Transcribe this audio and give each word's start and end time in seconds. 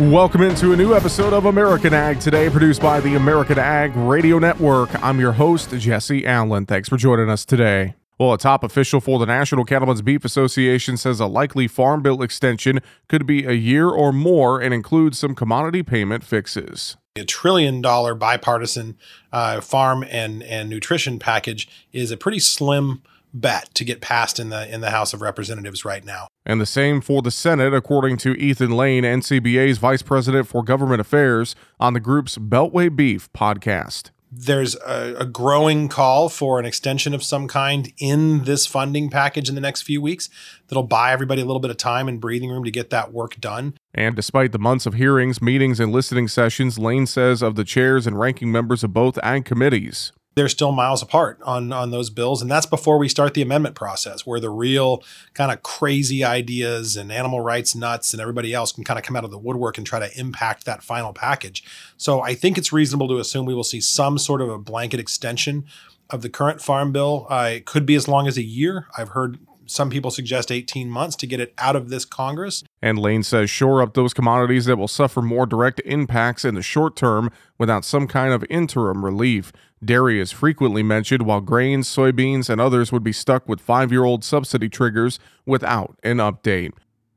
Welcome 0.00 0.40
into 0.40 0.72
a 0.72 0.76
new 0.76 0.94
episode 0.94 1.34
of 1.34 1.44
American 1.44 1.92
Ag 1.92 2.20
Today, 2.20 2.48
produced 2.48 2.80
by 2.80 3.00
the 3.00 3.16
American 3.16 3.58
Ag 3.58 3.94
Radio 3.94 4.38
Network. 4.38 4.88
I'm 5.04 5.20
your 5.20 5.32
host, 5.32 5.76
Jesse 5.76 6.26
Allen. 6.26 6.64
Thanks 6.64 6.88
for 6.88 6.96
joining 6.96 7.28
us 7.28 7.44
today. 7.44 7.96
Well, 8.18 8.32
a 8.32 8.38
top 8.38 8.64
official 8.64 9.02
for 9.02 9.18
the 9.18 9.26
National 9.26 9.62
Cattlemen's 9.66 10.00
Beef 10.00 10.24
Association 10.24 10.96
says 10.96 11.20
a 11.20 11.26
likely 11.26 11.68
farm 11.68 12.00
bill 12.00 12.22
extension 12.22 12.80
could 13.08 13.26
be 13.26 13.44
a 13.44 13.52
year 13.52 13.90
or 13.90 14.10
more 14.10 14.58
and 14.58 14.72
include 14.72 15.14
some 15.14 15.34
commodity 15.34 15.82
payment 15.82 16.24
fixes. 16.24 16.96
A 17.14 17.26
trillion 17.26 17.82
dollar 17.82 18.14
bipartisan 18.14 18.96
uh, 19.34 19.60
farm 19.60 20.02
and, 20.08 20.42
and 20.44 20.70
nutrition 20.70 21.18
package 21.18 21.68
is 21.92 22.10
a 22.10 22.16
pretty 22.16 22.38
slim 22.40 23.02
bet 23.32 23.74
to 23.74 23.84
get 23.84 24.00
passed 24.00 24.38
in 24.38 24.48
the 24.48 24.72
in 24.72 24.80
the 24.80 24.90
House 24.90 25.12
of 25.12 25.20
Representatives 25.20 25.84
right 25.84 26.04
now. 26.04 26.28
And 26.44 26.60
the 26.60 26.66
same 26.66 27.00
for 27.00 27.22
the 27.22 27.30
Senate, 27.30 27.74
according 27.74 28.16
to 28.18 28.32
Ethan 28.32 28.70
Lane, 28.70 29.04
NCBA's 29.04 29.78
Vice 29.78 30.02
President 30.02 30.48
for 30.48 30.62
Government 30.62 31.00
Affairs, 31.00 31.54
on 31.78 31.94
the 31.94 32.00
group's 32.00 32.38
Beltway 32.38 32.94
Beef 32.94 33.32
podcast. 33.32 34.10
There's 34.32 34.76
a, 34.76 35.16
a, 35.18 35.26
growing 35.26 35.88
call 35.88 36.28
for 36.28 36.60
an 36.60 36.64
extension 36.64 37.14
of 37.14 37.24
some 37.24 37.48
kind 37.48 37.92
in 37.98 38.44
this 38.44 38.64
funding 38.64 39.10
package 39.10 39.48
in 39.48 39.56
the 39.56 39.60
next 39.60 39.82
few 39.82 40.00
weeks 40.00 40.28
that'll 40.68 40.84
buy 40.84 41.12
everybody 41.12 41.42
a 41.42 41.44
little 41.44 41.58
bit 41.58 41.72
of 41.72 41.76
time 41.76 42.06
and 42.06 42.20
breathing 42.20 42.48
room 42.48 42.62
to 42.62 42.70
get 42.70 42.90
that 42.90 43.12
work 43.12 43.40
done. 43.40 43.74
And 43.92 44.14
despite 44.14 44.52
the 44.52 44.58
months 44.60 44.86
of 44.86 44.94
hearings, 44.94 45.42
meetings, 45.42 45.80
and 45.80 45.90
listening 45.90 46.28
sessions, 46.28 46.78
Lane 46.78 47.06
says 47.06 47.42
of 47.42 47.56
the 47.56 47.64
chairs 47.64 48.06
and 48.06 48.20
ranking 48.20 48.52
members 48.52 48.84
of 48.84 48.92
both 48.92 49.18
ag 49.18 49.44
committees, 49.44 50.12
they're 50.40 50.48
still 50.48 50.72
miles 50.72 51.02
apart 51.02 51.38
on 51.42 51.70
on 51.70 51.90
those 51.90 52.08
bills. 52.08 52.40
And 52.40 52.50
that's 52.50 52.64
before 52.64 52.96
we 52.96 53.10
start 53.10 53.34
the 53.34 53.42
amendment 53.42 53.74
process 53.74 54.24
where 54.24 54.40
the 54.40 54.48
real 54.48 55.04
kind 55.34 55.52
of 55.52 55.62
crazy 55.62 56.24
ideas 56.24 56.96
and 56.96 57.12
animal 57.12 57.42
rights 57.42 57.74
nuts 57.74 58.14
and 58.14 58.22
everybody 58.22 58.54
else 58.54 58.72
can 58.72 58.82
kind 58.82 58.98
of 58.98 59.04
come 59.04 59.16
out 59.16 59.24
of 59.24 59.30
the 59.30 59.38
woodwork 59.38 59.76
and 59.76 59.86
try 59.86 59.98
to 59.98 60.18
impact 60.18 60.64
that 60.64 60.82
final 60.82 61.12
package. 61.12 61.62
So 61.98 62.22
i 62.22 62.34
think 62.34 62.56
it's 62.56 62.72
reasonable 62.72 63.06
to 63.08 63.18
assume 63.18 63.44
we 63.44 63.54
will 63.54 63.64
see 63.64 63.82
some 63.82 64.16
sort 64.16 64.40
of 64.40 64.48
a 64.48 64.56
blanket 64.56 64.98
extension 64.98 65.66
of 66.08 66.22
the 66.22 66.30
current 66.30 66.62
farm 66.62 66.90
bill. 66.90 67.26
Uh, 67.28 67.50
it 67.56 67.66
could 67.66 67.84
be 67.84 67.96
as 67.96 68.08
long 68.08 68.26
as 68.26 68.38
a 68.38 68.42
year. 68.42 68.86
I've 68.96 69.10
heard 69.10 69.38
some 69.70 69.90
people 69.90 70.10
suggest 70.10 70.50
18 70.50 70.90
months 70.90 71.16
to 71.16 71.26
get 71.26 71.40
it 71.40 71.54
out 71.58 71.76
of 71.76 71.88
this 71.88 72.04
Congress. 72.04 72.64
And 72.82 72.98
Lane 72.98 73.22
says 73.22 73.48
shore 73.48 73.82
up 73.82 73.94
those 73.94 74.12
commodities 74.12 74.64
that 74.64 74.76
will 74.76 74.88
suffer 74.88 75.22
more 75.22 75.46
direct 75.46 75.80
impacts 75.84 76.44
in 76.44 76.56
the 76.56 76.62
short 76.62 76.96
term 76.96 77.30
without 77.56 77.84
some 77.84 78.06
kind 78.06 78.32
of 78.32 78.44
interim 78.50 79.04
relief. 79.04 79.52
Dairy 79.82 80.20
is 80.20 80.32
frequently 80.32 80.82
mentioned, 80.82 81.22
while 81.22 81.40
grains, 81.40 81.88
soybeans, 81.88 82.50
and 82.50 82.60
others 82.60 82.92
would 82.92 83.04
be 83.04 83.12
stuck 83.12 83.48
with 83.48 83.60
five 83.60 83.90
year 83.92 84.04
old 84.04 84.24
subsidy 84.24 84.68
triggers 84.68 85.18
without 85.46 85.96
an 86.02 86.18
update. 86.18 86.72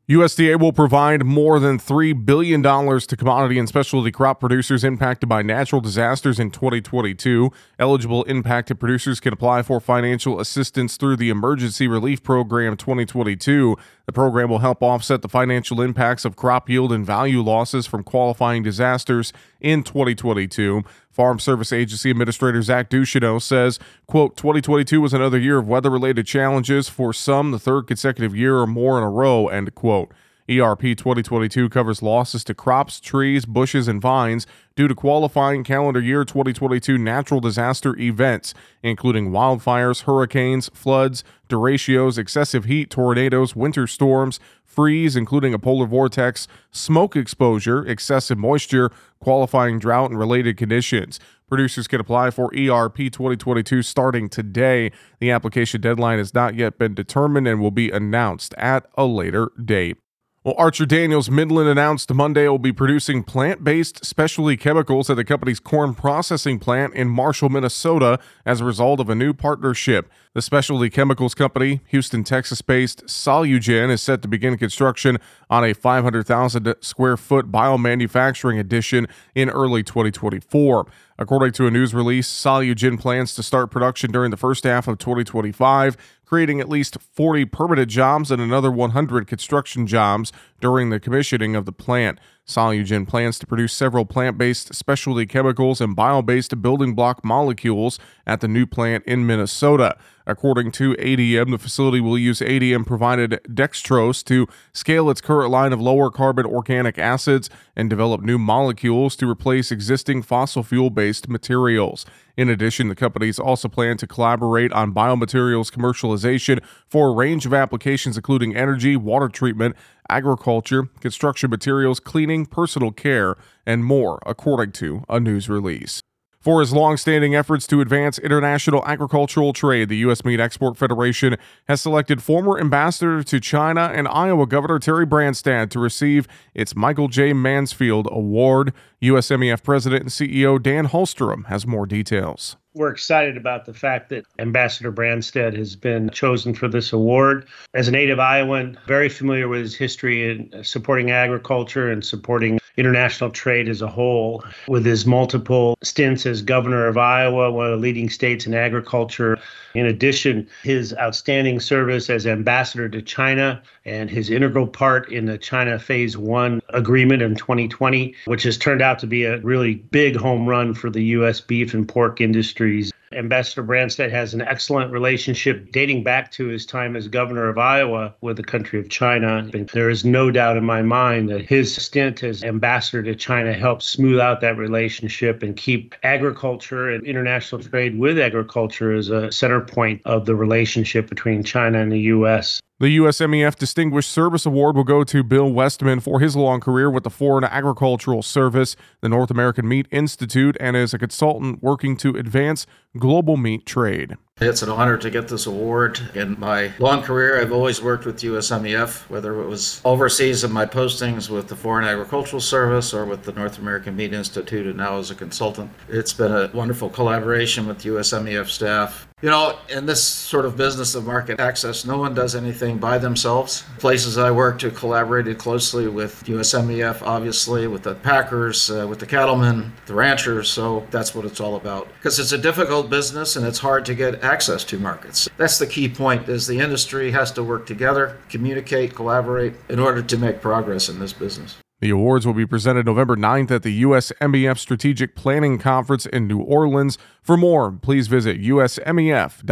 USDA 0.09 0.59
will 0.59 0.73
provide 0.73 1.23
more 1.23 1.61
than 1.61 1.79
$3 1.79 2.25
billion 2.25 2.61
to 2.61 3.15
commodity 3.17 3.57
and 3.57 3.69
specialty 3.69 4.11
crop 4.11 4.37
producers 4.37 4.83
impacted 4.83 5.29
by 5.29 5.41
natural 5.41 5.79
disasters 5.79 6.41
in 6.41 6.51
2022. 6.51 7.49
Eligible 7.79 8.23
impacted 8.23 8.81
producers 8.81 9.21
can 9.21 9.31
apply 9.31 9.61
for 9.61 9.79
financial 9.79 10.41
assistance 10.41 10.97
through 10.97 11.15
the 11.15 11.29
Emergency 11.29 11.87
Relief 11.87 12.21
Program 12.21 12.75
2022. 12.75 13.77
The 14.05 14.11
program 14.11 14.49
will 14.49 14.59
help 14.59 14.83
offset 14.83 15.21
the 15.21 15.29
financial 15.29 15.81
impacts 15.81 16.25
of 16.25 16.35
crop 16.35 16.69
yield 16.69 16.91
and 16.91 17.05
value 17.05 17.41
losses 17.41 17.87
from 17.87 18.03
qualifying 18.03 18.61
disasters 18.61 19.31
in 19.61 19.83
2022. 19.83 20.83
Farm 21.09 21.39
Service 21.39 21.71
Agency 21.71 22.11
Administrator 22.11 22.61
Zach 22.61 22.89
Ducheneaux 22.89 23.41
says, 23.41 23.79
quote, 24.07 24.35
2022 24.35 24.99
was 24.99 25.13
another 25.13 25.37
year 25.37 25.59
of 25.59 25.67
weather-related 25.67 26.25
challenges, 26.25 26.89
for 26.89 27.13
some 27.13 27.51
the 27.51 27.59
third 27.59 27.87
consecutive 27.87 28.35
year 28.35 28.57
or 28.57 28.67
more 28.67 28.97
in 28.97 29.03
a 29.03 29.09
row, 29.09 29.47
end 29.47 29.73
quote. 29.73 30.11
ERP 30.49 30.81
2022 30.81 31.69
covers 31.69 32.01
losses 32.01 32.43
to 32.43 32.53
crops, 32.53 32.99
trees, 32.99 33.45
bushes, 33.45 33.87
and 33.87 34.01
vines 34.01 34.45
due 34.75 34.89
to 34.89 34.95
qualifying 34.95 35.63
calendar 35.63 36.01
year 36.01 36.25
2022 36.25 36.97
natural 36.97 37.39
disaster 37.39 37.97
events, 37.97 38.53
including 38.81 39.31
wildfires, 39.31 40.03
hurricanes, 40.03 40.69
floods, 40.73 41.23
derechos, 41.47 42.17
excessive 42.17 42.65
heat, 42.65 42.89
tornadoes, 42.89 43.55
winter 43.55 43.87
storms, 43.87 44.39
freeze, 44.65 45.15
including 45.15 45.53
a 45.53 45.59
polar 45.59 45.85
vortex, 45.85 46.47
smoke 46.71 47.15
exposure, 47.15 47.85
excessive 47.85 48.37
moisture, 48.37 48.91
qualifying 49.21 49.79
drought, 49.79 50.09
and 50.09 50.19
related 50.19 50.57
conditions. 50.57 51.21
Producers 51.47 51.87
can 51.87 52.01
apply 52.01 52.31
for 52.31 52.47
ERP 52.53 52.97
2022 52.97 53.81
starting 53.81 54.27
today. 54.27 54.91
The 55.19 55.31
application 55.31 55.79
deadline 55.79 56.17
has 56.17 56.33
not 56.33 56.55
yet 56.55 56.77
been 56.77 56.95
determined 56.95 57.47
and 57.47 57.61
will 57.61 57.71
be 57.71 57.91
announced 57.91 58.53
at 58.57 58.87
a 58.95 59.05
later 59.05 59.51
date. 59.63 59.97
Well, 60.45 60.55
Archer 60.57 60.85
Daniels 60.85 61.29
Midland 61.29 61.69
announced 61.69 62.13
Monday 62.13 62.43
it 62.43 62.49
will 62.49 62.59
be 62.59 62.73
producing 62.73 63.23
plant 63.23 63.63
based 63.63 64.03
specialty 64.03 64.57
chemicals 64.57 65.09
at 65.09 65.15
the 65.15 65.23
company's 65.23 65.61
corn 65.61 65.93
processing 65.95 66.59
plant 66.59 66.93
in 66.95 67.07
Marshall, 67.07 67.47
Minnesota, 67.47 68.19
as 68.45 68.59
a 68.59 68.65
result 68.65 68.99
of 68.99 69.09
a 69.09 69.15
new 69.15 69.31
partnership. 69.33 70.11
The 70.33 70.41
specialty 70.41 70.89
chemicals 70.89 71.33
company, 71.33 71.79
Houston, 71.87 72.25
Texas 72.25 72.61
based 72.61 73.05
Solugen, 73.05 73.89
is 73.89 74.01
set 74.01 74.21
to 74.23 74.27
begin 74.27 74.57
construction 74.57 75.17
on 75.49 75.63
a 75.63 75.73
500,000 75.73 76.75
square 76.81 77.15
foot 77.15 77.49
biomanufacturing 77.49 78.59
addition 78.59 79.07
in 79.33 79.49
early 79.49 79.81
2024. 79.81 80.85
According 81.17 81.53
to 81.53 81.67
a 81.67 81.71
news 81.71 81.93
release, 81.93 82.27
Solugen 82.27 82.99
plans 82.99 83.33
to 83.35 83.43
start 83.43 83.71
production 83.71 84.11
during 84.11 84.31
the 84.31 84.35
first 84.35 84.65
half 84.65 84.89
of 84.89 84.97
2025, 84.97 85.95
creating 86.33 86.59
at 86.59 86.67
least 86.67 86.97
40 86.99 87.45
permanent 87.45 87.91
jobs 87.91 88.31
and 88.31 88.41
another 88.41 88.71
100 88.71 89.27
construction 89.27 89.85
jobs 89.85 90.31
during 90.59 90.89
the 90.89 90.99
commissioning 90.99 91.55
of 91.55 91.65
the 91.65 91.71
plant. 91.71 92.19
Solugen 92.47 93.07
plans 93.07 93.37
to 93.37 93.45
produce 93.45 93.71
several 93.71 94.03
plant 94.03 94.35
based 94.35 94.73
specialty 94.73 95.27
chemicals 95.27 95.79
and 95.79 95.95
bio 95.95 96.23
based 96.23 96.59
building 96.59 96.95
block 96.95 97.23
molecules 97.23 97.99
at 98.25 98.41
the 98.41 98.47
new 98.47 98.65
plant 98.65 99.03
in 99.05 99.27
Minnesota. 99.27 99.95
According 100.25 100.71
to 100.73 100.93
ADM, 100.93 101.51
the 101.51 101.57
facility 101.57 101.99
will 101.99 102.17
use 102.17 102.39
ADM 102.39 102.85
provided 102.85 103.41
dextrose 103.49 104.23
to 104.25 104.47
scale 104.71 105.09
its 105.09 105.21
current 105.21 105.51
line 105.51 105.73
of 105.73 105.81
lower 105.81 106.09
carbon 106.09 106.45
organic 106.45 106.97
acids 106.97 107.49
and 107.75 107.89
develop 107.89 108.21
new 108.21 108.37
molecules 108.37 109.15
to 109.17 109.29
replace 109.29 109.71
existing 109.71 110.21
fossil 110.21 110.63
fuel 110.63 110.89
based 110.89 111.27
materials. 111.27 112.05
In 112.37 112.49
addition, 112.49 112.87
the 112.87 112.95
companies 112.95 113.37
also 113.37 113.67
plan 113.67 113.97
to 113.97 114.07
collaborate 114.07 114.71
on 114.71 114.93
biomaterials 114.93 115.71
commercialization 115.71 116.63
for 116.87 117.09
a 117.09 117.13
range 117.13 117.45
of 117.45 117.53
applications, 117.53 118.15
including 118.15 118.55
energy, 118.55 118.95
water 118.95 119.27
treatment, 119.27 119.75
agriculture, 120.09 120.89
construction 120.99 121.49
materials, 121.49 121.99
cleaning, 121.99 122.45
personal 122.45 122.91
care, 122.91 123.35
and 123.65 123.85
more, 123.85 124.19
according 124.25 124.71
to 124.71 125.03
a 125.09 125.19
news 125.19 125.49
release. 125.49 126.01
For 126.43 126.59
his 126.59 126.73
long-standing 126.73 127.33
efforts 127.33 127.65
to 127.67 127.79
advance 127.79 128.19
international 128.19 128.85
agricultural 128.85 129.53
trade, 129.53 129.87
the 129.87 129.95
U.S. 129.99 130.25
Meat 130.25 130.41
Export 130.41 130.75
Federation 130.75 131.37
has 131.69 131.79
selected 131.79 132.21
former 132.21 132.59
ambassador 132.59 133.23
to 133.23 133.39
China 133.39 133.89
and 133.95 134.09
Iowa 134.09 134.45
Governor 134.45 134.77
Terry 134.77 135.07
Branstad 135.07 135.69
to 135.69 135.79
receive 135.79 136.27
its 136.53 136.75
Michael 136.75 137.07
J. 137.07 137.31
Mansfield 137.31 138.09
Award. 138.11 138.73
USMEF 139.01 139.63
President 139.63 140.01
and 140.01 140.11
CEO 140.11 140.61
Dan 140.61 140.89
Halstrom 140.89 141.45
has 141.45 141.65
more 141.65 141.85
details 141.85 142.57
we're 142.75 142.89
excited 142.89 143.37
about 143.37 143.65
the 143.65 143.73
fact 143.73 144.09
that 144.09 144.25
Ambassador 144.39 144.91
Branstad 144.91 145.55
has 145.55 145.75
been 145.75 146.09
chosen 146.09 146.55
for 146.55 146.67
this 146.67 146.91
award. 146.91 147.45
As 147.73 147.87
a 147.87 147.91
native 147.91 148.19
Iowan, 148.19 148.77
very 148.87 149.09
familiar 149.09 149.47
with 149.47 149.61
his 149.61 149.75
history 149.75 150.31
in 150.31 150.63
supporting 150.63 151.11
agriculture 151.11 151.91
and 151.91 152.03
supporting 152.03 152.59
international 152.77 153.29
trade 153.29 153.69
as 153.69 153.81
a 153.81 153.87
whole. 153.87 154.43
With 154.67 154.85
his 154.85 155.05
multiple 155.05 155.77
stints 155.83 156.25
as 156.25 156.41
governor 156.41 156.87
of 156.87 156.97
Iowa, 156.97 157.51
one 157.51 157.65
of 157.65 157.71
the 157.71 157.77
leading 157.77 158.09
states 158.09 158.45
in 158.45 158.53
agriculture. 158.53 159.39
In 159.73 159.85
addition, 159.85 160.47
his 160.63 160.95
outstanding 160.99 161.59
service 161.59 162.09
as 162.09 162.27
ambassador 162.27 162.87
to 162.89 163.01
China 163.01 163.61
and 163.85 164.09
his 164.09 164.29
integral 164.29 164.67
part 164.67 165.11
in 165.11 165.25
the 165.25 165.37
China 165.37 165.77
Phase 165.79 166.15
One 166.15 166.61
agreement 166.69 167.21
in 167.21 167.35
2020, 167.35 168.15
which 168.25 168.43
has 168.43 168.57
turned 168.57 168.81
out 168.81 168.99
to 168.99 169.07
be 169.07 169.25
a 169.25 169.39
really 169.39 169.75
big 169.75 170.15
home 170.15 170.47
run 170.47 170.73
for 170.73 170.89
the 170.89 171.03
U.S. 171.03 171.41
beef 171.41 171.73
and 171.73 171.87
pork 171.87 172.21
industries. 172.21 172.92
Ambassador 173.15 173.63
Branstad 173.63 174.11
has 174.11 174.33
an 174.33 174.41
excellent 174.41 174.91
relationship 174.91 175.71
dating 175.71 176.03
back 176.03 176.31
to 176.31 176.47
his 176.47 176.65
time 176.65 176.95
as 176.95 177.07
governor 177.07 177.49
of 177.49 177.57
Iowa 177.57 178.13
with 178.21 178.37
the 178.37 178.43
country 178.43 178.79
of 178.79 178.89
China. 178.89 179.49
And 179.53 179.69
there 179.69 179.89
is 179.89 180.03
no 180.03 180.31
doubt 180.31 180.57
in 180.57 180.63
my 180.63 180.81
mind 180.81 181.29
that 181.29 181.45
his 181.45 181.75
stint 181.75 182.23
as 182.23 182.43
ambassador 182.43 183.03
to 183.03 183.15
China 183.15 183.53
helped 183.53 183.83
smooth 183.83 184.19
out 184.19 184.41
that 184.41 184.57
relationship 184.57 185.43
and 185.43 185.55
keep 185.55 185.95
agriculture 186.03 186.89
and 186.89 187.05
international 187.05 187.61
trade 187.61 187.97
with 187.97 188.19
agriculture 188.19 188.93
as 188.93 189.09
a 189.09 189.31
center 189.31 189.61
point 189.61 190.01
of 190.05 190.25
the 190.25 190.35
relationship 190.35 191.09
between 191.09 191.43
China 191.43 191.79
and 191.79 191.91
the 191.91 191.99
U.S. 191.99 192.61
The 192.83 192.97
USMEF 192.97 193.55
Distinguished 193.55 194.11
Service 194.11 194.45
Award 194.45 194.75
will 194.75 194.83
go 194.83 195.05
to 195.05 195.23
Bill 195.23 195.49
Westman 195.49 196.01
for 196.01 196.19
his 196.19 196.35
long 196.35 196.59
career 196.59 196.91
with 196.91 197.05
the 197.05 197.09
Foreign 197.09 197.45
Agricultural 197.45 198.21
Service, 198.23 198.75
the 198.99 199.07
North 199.07 199.31
American 199.31 199.65
Meat 199.69 199.87
Institute, 199.89 200.57
and 200.59 200.75
as 200.75 200.93
a 200.93 200.99
consultant 200.99 201.63
working 201.63 201.95
to 201.95 202.09
advance 202.17 202.67
global 202.97 203.37
meat 203.37 203.65
trade. 203.65 204.17
It's 204.41 204.61
an 204.61 204.69
honor 204.69 204.97
to 204.97 205.09
get 205.09 205.27
this 205.27 205.45
award. 205.45 205.99
In 206.15 206.39
my 206.39 206.73
long 206.79 207.01
career, 207.01 207.39
I've 207.39 207.53
always 207.53 207.81
worked 207.81 208.05
with 208.05 208.19
USMEF, 208.19 209.09
whether 209.09 209.39
it 209.41 209.47
was 209.47 209.79
overseas 209.85 210.43
in 210.43 210.51
my 210.51 210.65
postings 210.65 211.29
with 211.29 211.47
the 211.47 211.55
Foreign 211.55 211.85
Agricultural 211.85 212.41
Service 212.41 212.93
or 212.93 213.05
with 213.05 213.23
the 213.23 213.31
North 213.31 213.57
American 213.57 213.95
Meat 213.95 214.11
Institute, 214.11 214.67
and 214.67 214.77
now 214.77 214.97
as 214.97 215.11
a 215.11 215.15
consultant. 215.15 215.71
It's 215.87 216.13
been 216.13 216.31
a 216.31 216.49
wonderful 216.53 216.89
collaboration 216.89 217.67
with 217.67 217.83
USMEF 217.83 218.47
staff. 218.47 219.07
You 219.21 219.29
know, 219.29 219.57
in 219.69 219.85
this 219.85 220.03
sort 220.03 220.43
of 220.43 220.57
business 220.57 220.95
of 220.95 221.05
market 221.05 221.39
access, 221.39 221.85
no 221.85 221.97
one 221.97 222.13
does 222.13 222.35
anything 222.35 222.77
by 222.77 222.97
themselves. 222.97 223.63
Places 223.77 224.17
I 224.17 224.31
worked 224.31 224.59
to 224.61 224.71
collaborated 224.71 225.37
closely 225.37 225.87
with 225.87 226.25
USMEF, 226.25 227.01
obviously, 227.01 227.67
with 227.67 227.83
the 227.83 227.95
packers, 227.95 228.69
uh, 228.69 228.85
with 228.85 228.99
the 228.99 229.05
cattlemen, 229.05 229.71
the 229.85 229.93
ranchers. 229.93 230.49
So 230.49 230.85
that's 230.91 231.15
what 231.15 231.23
it's 231.23 231.39
all 231.39 231.55
about. 231.55 231.87
Because 231.93 232.19
it's 232.19 232.33
a 232.33 232.37
difficult 232.37 232.89
business 232.89 233.37
and 233.37 233.45
it's 233.45 233.59
hard 233.59 233.85
to 233.85 233.95
get 233.95 234.21
access 234.23 234.63
to 234.65 234.79
markets. 234.79 235.29
That's 235.37 235.59
the 235.59 235.67
key 235.67 235.89
point 235.89 236.29
is 236.29 236.47
the 236.47 236.59
industry 236.59 237.11
has 237.11 237.31
to 237.33 237.43
work 237.43 237.65
together, 237.65 238.17
communicate, 238.29 238.95
collaborate 238.95 239.53
in 239.69 239.79
order 239.79 240.01
to 240.01 240.17
make 240.17 240.41
progress 240.41 240.89
in 240.89 240.99
this 240.99 241.13
business. 241.13 241.57
The 241.81 241.89
awards 241.89 242.25
will 242.25 242.33
be 242.33 242.45
presented 242.45 242.85
November 242.85 243.17
9th 243.17 243.51
at 243.51 243.63
the 243.63 243.73
US 243.73 244.13
USMEF 244.21 244.57
Strategic 244.57 245.15
Planning 245.15 245.57
Conference 245.57 246.05
in 246.05 246.27
New 246.27 246.39
Orleans. 246.39 246.97
For 247.21 247.35
more, 247.35 247.73
please 247.73 248.07
visit 248.07 248.41
usmef.org. 248.41 249.43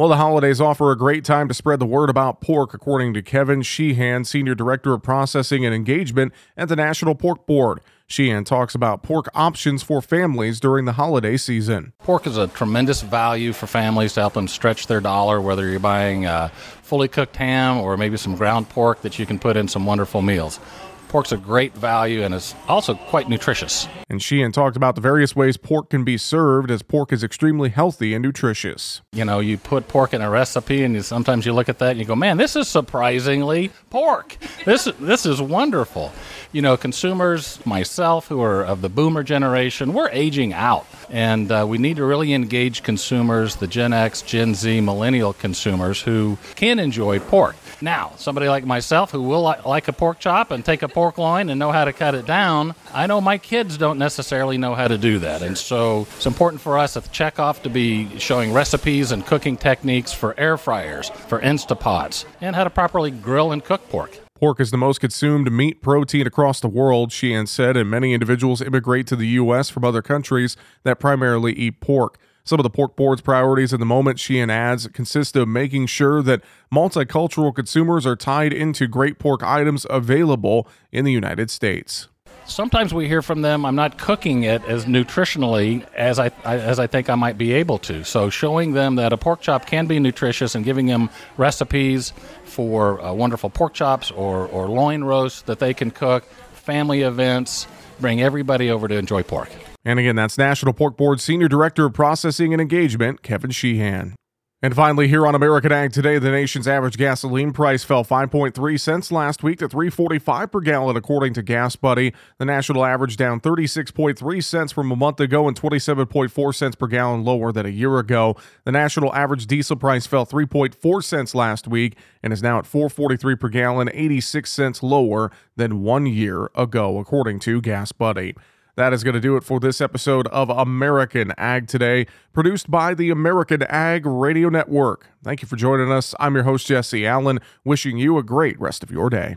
Well, 0.00 0.08
the 0.08 0.16
holidays 0.16 0.62
offer 0.62 0.90
a 0.90 0.96
great 0.96 1.26
time 1.26 1.46
to 1.48 1.52
spread 1.52 1.78
the 1.78 1.84
word 1.84 2.08
about 2.08 2.40
pork, 2.40 2.72
according 2.72 3.12
to 3.12 3.20
Kevin 3.20 3.60
Sheehan, 3.60 4.24
Senior 4.24 4.54
Director 4.54 4.94
of 4.94 5.02
Processing 5.02 5.66
and 5.66 5.74
Engagement 5.74 6.32
at 6.56 6.70
the 6.70 6.76
National 6.76 7.14
Pork 7.14 7.44
Board. 7.44 7.80
Sheehan 8.06 8.44
talks 8.44 8.74
about 8.74 9.02
pork 9.02 9.28
options 9.34 9.82
for 9.82 10.00
families 10.00 10.58
during 10.58 10.86
the 10.86 10.92
holiday 10.92 11.36
season. 11.36 11.92
Pork 11.98 12.26
is 12.26 12.38
a 12.38 12.48
tremendous 12.48 13.02
value 13.02 13.52
for 13.52 13.66
families 13.66 14.14
to 14.14 14.20
help 14.20 14.32
them 14.32 14.48
stretch 14.48 14.86
their 14.86 15.02
dollar, 15.02 15.38
whether 15.38 15.68
you're 15.68 15.78
buying 15.78 16.24
a 16.24 16.50
fully 16.80 17.06
cooked 17.06 17.36
ham 17.36 17.76
or 17.76 17.98
maybe 17.98 18.16
some 18.16 18.36
ground 18.36 18.70
pork 18.70 19.02
that 19.02 19.18
you 19.18 19.26
can 19.26 19.38
put 19.38 19.54
in 19.54 19.68
some 19.68 19.84
wonderful 19.84 20.22
meals. 20.22 20.60
Pork's 21.10 21.32
a 21.32 21.36
great 21.36 21.74
value 21.74 22.22
and 22.22 22.32
is 22.32 22.54
also 22.68 22.94
quite 22.94 23.28
nutritious. 23.28 23.88
And 24.08 24.22
Sheehan 24.22 24.52
talked 24.52 24.76
about 24.76 24.94
the 24.94 25.00
various 25.00 25.34
ways 25.34 25.56
pork 25.56 25.90
can 25.90 26.04
be 26.04 26.16
served, 26.16 26.70
as 26.70 26.82
pork 26.82 27.12
is 27.12 27.24
extremely 27.24 27.68
healthy 27.68 28.14
and 28.14 28.22
nutritious. 28.22 29.02
You 29.12 29.24
know, 29.24 29.40
you 29.40 29.58
put 29.58 29.88
pork 29.88 30.14
in 30.14 30.22
a 30.22 30.30
recipe, 30.30 30.84
and 30.84 30.94
you, 30.94 31.02
sometimes 31.02 31.44
you 31.44 31.52
look 31.52 31.68
at 31.68 31.80
that 31.80 31.90
and 31.90 31.98
you 31.98 32.04
go, 32.04 32.14
"Man, 32.14 32.36
this 32.36 32.54
is 32.54 32.68
surprisingly 32.68 33.72
pork. 33.90 34.36
This 34.64 34.84
this 35.00 35.26
is 35.26 35.42
wonderful." 35.42 36.12
You 36.52 36.62
know, 36.62 36.76
consumers, 36.76 37.64
myself, 37.66 38.28
who 38.28 38.40
are 38.42 38.62
of 38.62 38.80
the 38.80 38.88
boomer 38.88 39.22
generation, 39.24 39.92
we're 39.92 40.10
aging 40.10 40.52
out, 40.52 40.86
and 41.08 41.50
uh, 41.50 41.64
we 41.68 41.78
need 41.78 41.96
to 41.96 42.04
really 42.04 42.32
engage 42.34 42.82
consumers, 42.84 43.56
the 43.56 43.66
Gen 43.66 43.92
X, 43.92 44.22
Gen 44.22 44.54
Z, 44.54 44.80
millennial 44.80 45.32
consumers 45.32 46.02
who 46.02 46.38
can 46.54 46.78
enjoy 46.78 47.18
pork. 47.18 47.56
Now, 47.82 48.12
somebody 48.16 48.48
like 48.48 48.64
myself 48.66 49.10
who 49.10 49.22
will 49.22 49.46
li- 49.46 49.56
like 49.64 49.88
a 49.88 49.92
pork 49.92 50.18
chop 50.18 50.50
and 50.50 50.64
take 50.64 50.82
a 50.82 50.88
pork 50.88 51.16
loin 51.16 51.48
and 51.48 51.58
know 51.58 51.72
how 51.72 51.84
to 51.84 51.92
cut 51.92 52.14
it 52.14 52.26
down, 52.26 52.74
I 52.92 53.06
know 53.06 53.20
my 53.20 53.38
kids 53.38 53.78
don't 53.78 53.98
necessarily 53.98 54.58
know 54.58 54.74
how 54.74 54.88
to 54.88 54.98
do 54.98 55.18
that. 55.20 55.42
And 55.42 55.56
so 55.56 56.06
it's 56.16 56.26
important 56.26 56.60
for 56.60 56.78
us 56.78 56.96
at 56.96 57.04
the 57.04 57.08
checkoff 57.08 57.62
to 57.62 57.70
be 57.70 58.18
showing 58.18 58.52
recipes 58.52 59.12
and 59.12 59.24
cooking 59.24 59.56
techniques 59.56 60.12
for 60.12 60.38
air 60.38 60.56
fryers, 60.56 61.08
for 61.08 61.40
Instapots, 61.40 62.24
and 62.40 62.54
how 62.54 62.64
to 62.64 62.70
properly 62.70 63.10
grill 63.10 63.52
and 63.52 63.64
cook 63.64 63.88
pork. 63.88 64.18
Pork 64.34 64.58
is 64.58 64.70
the 64.70 64.78
most 64.78 65.00
consumed 65.00 65.52
meat 65.52 65.82
protein 65.82 66.26
across 66.26 66.60
the 66.60 66.68
world, 66.68 67.12
Sheehan 67.12 67.46
said, 67.46 67.76
and 67.76 67.90
many 67.90 68.14
individuals 68.14 68.62
immigrate 68.62 69.06
to 69.08 69.16
the 69.16 69.26
U.S. 69.28 69.68
from 69.68 69.84
other 69.84 70.00
countries 70.00 70.56
that 70.82 70.98
primarily 70.98 71.52
eat 71.52 71.80
pork. 71.80 72.18
Some 72.50 72.58
of 72.58 72.64
the 72.64 72.70
pork 72.70 72.96
board's 72.96 73.22
priorities 73.22 73.72
at 73.72 73.78
the 73.78 73.86
moment, 73.86 74.18
Sheehan 74.18 74.50
adds, 74.50 74.88
consist 74.88 75.36
of 75.36 75.46
making 75.46 75.86
sure 75.86 76.20
that 76.20 76.42
multicultural 76.74 77.54
consumers 77.54 78.04
are 78.04 78.16
tied 78.16 78.52
into 78.52 78.88
great 78.88 79.20
pork 79.20 79.44
items 79.44 79.86
available 79.88 80.66
in 80.90 81.04
the 81.04 81.12
United 81.12 81.48
States. 81.48 82.08
Sometimes 82.46 82.92
we 82.92 83.06
hear 83.06 83.22
from 83.22 83.42
them, 83.42 83.64
I'm 83.64 83.76
not 83.76 83.98
cooking 83.98 84.42
it 84.42 84.64
as 84.64 84.86
nutritionally 84.86 85.86
as 85.94 86.18
I, 86.18 86.32
as 86.44 86.80
I 86.80 86.88
think 86.88 87.08
I 87.08 87.14
might 87.14 87.38
be 87.38 87.52
able 87.52 87.78
to. 87.78 88.02
So, 88.02 88.30
showing 88.30 88.72
them 88.72 88.96
that 88.96 89.12
a 89.12 89.16
pork 89.16 89.42
chop 89.42 89.66
can 89.66 89.86
be 89.86 90.00
nutritious 90.00 90.56
and 90.56 90.64
giving 90.64 90.86
them 90.86 91.08
recipes 91.36 92.12
for 92.42 93.00
uh, 93.00 93.12
wonderful 93.12 93.50
pork 93.50 93.74
chops 93.74 94.10
or, 94.10 94.48
or 94.48 94.66
loin 94.66 95.04
roasts 95.04 95.42
that 95.42 95.60
they 95.60 95.72
can 95.72 95.92
cook, 95.92 96.24
family 96.52 97.02
events, 97.02 97.68
bring 98.00 98.20
everybody 98.20 98.72
over 98.72 98.88
to 98.88 98.96
enjoy 98.96 99.22
pork. 99.22 99.50
And 99.84 99.98
again, 99.98 100.16
that's 100.16 100.36
National 100.36 100.72
Pork 100.72 100.96
Board 100.96 101.20
Senior 101.20 101.48
Director 101.48 101.86
of 101.86 101.94
Processing 101.94 102.52
and 102.52 102.60
Engagement, 102.60 103.22
Kevin 103.22 103.50
Sheehan. 103.50 104.14
And 104.62 104.76
finally, 104.76 105.08
here 105.08 105.26
on 105.26 105.34
American 105.34 105.72
Ag 105.72 105.90
Today, 105.90 106.18
the 106.18 106.30
nation's 106.30 106.68
average 106.68 106.98
gasoline 106.98 107.54
price 107.54 107.82
fell 107.82 108.04
5.3 108.04 108.78
cents 108.78 109.10
last 109.10 109.42
week 109.42 109.58
to 109.60 109.68
3.45 109.70 110.52
per 110.52 110.60
gallon, 110.60 110.98
according 110.98 111.32
to 111.32 111.42
Gas 111.42 111.76
Buddy. 111.76 112.12
The 112.36 112.44
national 112.44 112.84
average 112.84 113.16
down 113.16 113.40
36.3 113.40 114.44
cents 114.44 114.70
from 114.70 114.92
a 114.92 114.96
month 114.96 115.18
ago 115.18 115.48
and 115.48 115.58
27.4 115.58 116.54
cents 116.54 116.76
per 116.76 116.88
gallon 116.88 117.24
lower 117.24 117.52
than 117.52 117.64
a 117.64 117.70
year 117.70 117.98
ago. 117.98 118.36
The 118.64 118.72
national 118.72 119.14
average 119.14 119.46
diesel 119.46 119.76
price 119.76 120.06
fell 120.06 120.26
3.4 120.26 121.02
cents 121.02 121.34
last 121.34 121.66
week 121.66 121.96
and 122.22 122.30
is 122.30 122.42
now 122.42 122.58
at 122.58 122.66
4.43 122.66 123.40
per 123.40 123.48
gallon, 123.48 123.88
86 123.94 124.52
cents 124.52 124.82
lower 124.82 125.30
than 125.56 125.82
one 125.82 126.04
year 126.04 126.50
ago, 126.54 126.98
according 126.98 127.38
to 127.40 127.62
Gas 127.62 127.92
Buddy. 127.92 128.34
That 128.76 128.92
is 128.92 129.04
going 129.04 129.14
to 129.14 129.20
do 129.20 129.36
it 129.36 129.44
for 129.44 129.60
this 129.60 129.80
episode 129.80 130.26
of 130.28 130.50
American 130.50 131.32
Ag 131.36 131.66
Today, 131.66 132.06
produced 132.32 132.70
by 132.70 132.94
the 132.94 133.10
American 133.10 133.62
Ag 133.64 134.06
Radio 134.06 134.48
Network. 134.48 135.08
Thank 135.22 135.42
you 135.42 135.48
for 135.48 135.56
joining 135.56 135.90
us. 135.90 136.14
I'm 136.20 136.34
your 136.34 136.44
host, 136.44 136.66
Jesse 136.66 137.06
Allen, 137.06 137.40
wishing 137.64 137.98
you 137.98 138.18
a 138.18 138.22
great 138.22 138.58
rest 138.60 138.82
of 138.82 138.90
your 138.90 139.10
day. 139.10 139.36